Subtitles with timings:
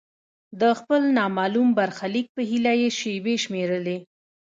[0.61, 3.97] د خپل نامعلوم برخلیک په هیله یې شیبې شمیرلې.